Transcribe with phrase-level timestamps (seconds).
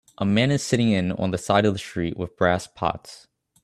[0.17, 3.27] A man is sitting in on the side of the street with brass pots